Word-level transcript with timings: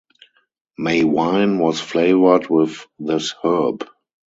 May 0.79 1.03
wine 1.03 1.59
was 1.59 1.79
flavored 1.79 2.49
with 2.49 2.87
this 2.97 3.35
herb. 3.43 3.87